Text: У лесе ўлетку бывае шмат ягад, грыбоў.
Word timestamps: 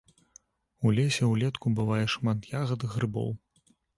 У 0.85 0.93
лесе 0.99 1.27
ўлетку 1.33 1.73
бывае 1.81 2.01
шмат 2.15 2.39
ягад, 2.61 2.87
грыбоў. 2.97 3.29